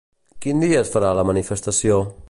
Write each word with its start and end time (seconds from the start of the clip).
Quin 0.45 0.63
dia 0.63 0.79
es 0.85 0.89
farà 0.95 1.13
la 1.19 1.27
manifestació? 1.33 2.05